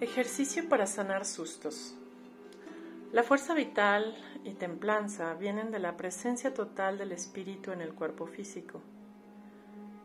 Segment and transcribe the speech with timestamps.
[0.00, 1.94] Ejercicio para sanar sustos.
[3.12, 8.26] La fuerza vital y templanza vienen de la presencia total del espíritu en el cuerpo
[8.26, 8.80] físico.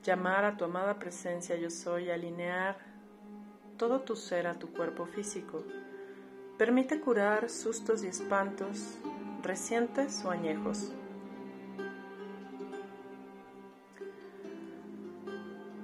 [0.03, 2.77] Llamar a tu amada presencia yo soy, alinear
[3.77, 5.63] todo tu ser a tu cuerpo físico,
[6.57, 8.97] permite curar sustos y espantos
[9.43, 10.91] recientes o añejos.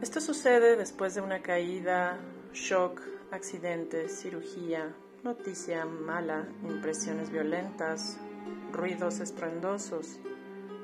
[0.01, 2.17] Esto sucede después de una caída,
[2.51, 8.17] shock, accidentes, cirugía, noticia mala, impresiones violentas,
[8.71, 10.19] ruidos estruendosos,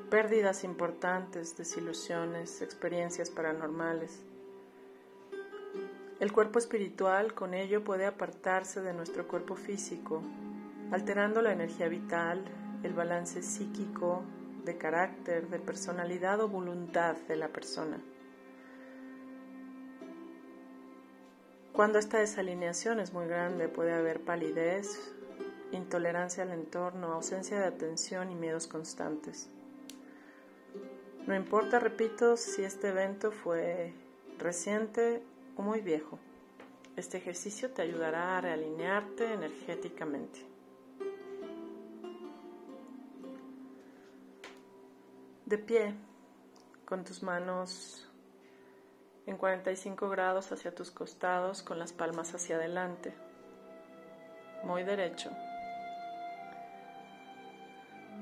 [0.09, 4.23] pérdidas importantes, desilusiones, experiencias paranormales.
[6.19, 10.23] El cuerpo espiritual con ello puede apartarse de nuestro cuerpo físico,
[10.91, 12.43] alterando la energía vital,
[12.83, 14.23] el balance psíquico,
[14.63, 17.99] de carácter, de personalidad o voluntad de la persona.
[21.77, 25.13] Cuando esta desalineación es muy grande puede haber palidez,
[25.71, 29.47] intolerancia al entorno, ausencia de atención y miedos constantes.
[31.27, 33.93] No importa, repito, si este evento fue
[34.39, 35.21] reciente
[35.55, 36.17] o muy viejo.
[36.95, 40.39] Este ejercicio te ayudará a realinearte energéticamente.
[45.45, 45.93] De pie,
[46.85, 48.06] con tus manos
[49.27, 53.13] en 45 grados hacia tus costados con las palmas hacia adelante.
[54.63, 55.29] Muy derecho.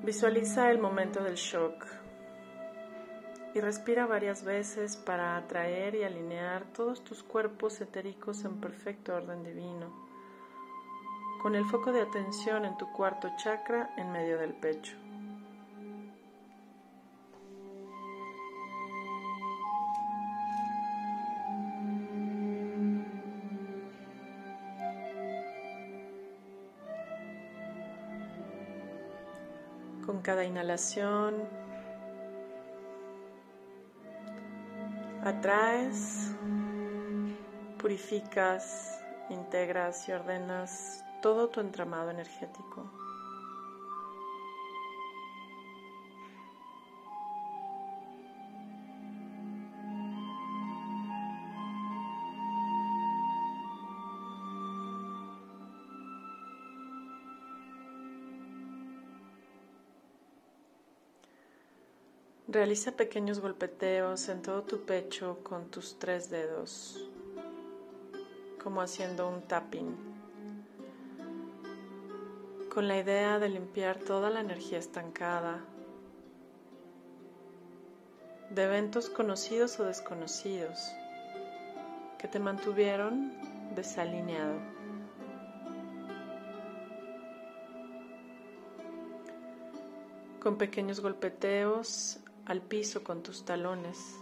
[0.04, 1.86] Visualiza el momento del shock
[3.54, 9.44] y respira varias veces para atraer y alinear todos tus cuerpos etéricos en perfecto orden
[9.44, 9.94] divino,
[11.42, 15.05] con el foco de atención en tu cuarto chakra en medio del pecho.
[30.06, 31.36] Con cada inhalación
[35.24, 36.32] atraes,
[37.80, 42.92] purificas, integras y ordenas todo tu entramado energético.
[62.56, 67.06] Realiza pequeños golpeteos en todo tu pecho con tus tres dedos,
[68.64, 69.94] como haciendo un tapping,
[72.74, 75.66] con la idea de limpiar toda la energía estancada
[78.52, 80.80] de eventos conocidos o desconocidos
[82.18, 83.34] que te mantuvieron
[83.76, 84.56] desalineado.
[90.40, 94.20] Con pequeños golpeteos al piso con tus talones.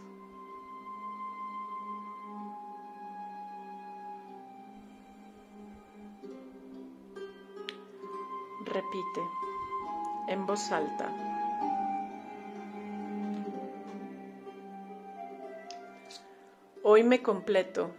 [8.66, 9.22] Repite
[10.29, 11.12] en voz alta.
[16.81, 17.91] Hoy me completo,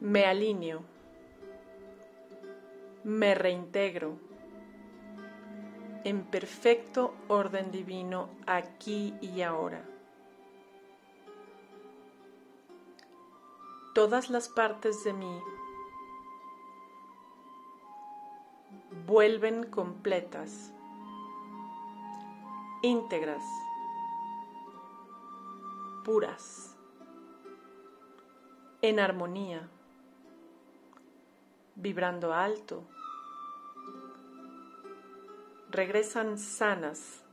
[0.00, 0.82] me alineo,
[3.04, 4.29] me reintegro
[6.04, 9.84] en perfecto orden divino aquí y ahora.
[13.94, 15.40] Todas las partes de mí
[19.06, 20.72] vuelven completas,
[22.82, 23.42] íntegras,
[26.04, 26.76] puras,
[28.80, 29.68] en armonía,
[31.74, 32.84] vibrando alto
[35.70, 37.24] regresan sanas.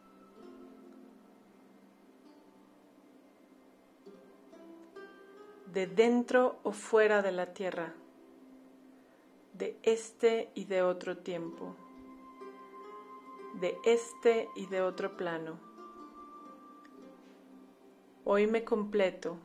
[5.73, 7.93] de dentro o fuera de la tierra,
[9.53, 11.75] de este y de otro tiempo,
[13.59, 15.59] de este y de otro plano.
[18.23, 19.37] Hoy me completo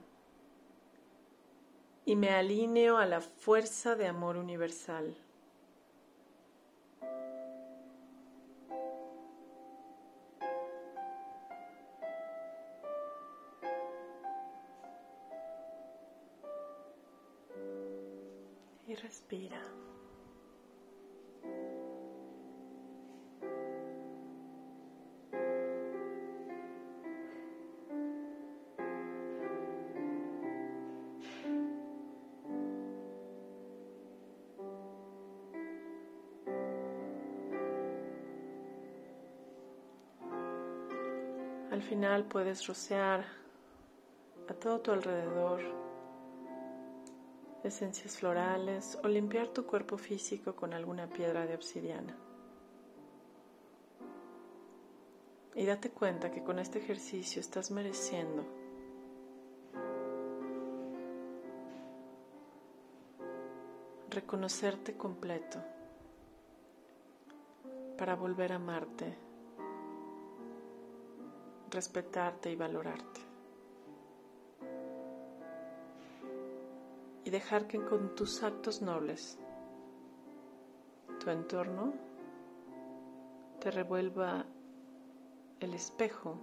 [2.07, 5.15] y me alineo a la fuerza de amor universal.
[18.93, 19.59] y respira.
[41.71, 43.25] Al final puedes rociar
[44.49, 45.92] a todo tu alrededor
[47.65, 52.17] esencias florales o limpiar tu cuerpo físico con alguna piedra de obsidiana.
[55.55, 58.45] Y date cuenta que con este ejercicio estás mereciendo
[64.13, 65.59] reconocerte completo
[67.97, 69.17] para volver a amarte,
[71.71, 73.32] respetarte y valorarte.
[77.25, 79.39] Y dejar que con tus actos nobles
[81.21, 81.93] tu entorno
[83.61, 84.45] te revuelva
[85.61, 86.37] el espejo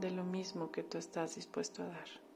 [0.00, 2.29] de lo mismo que tú estás dispuesto a dar.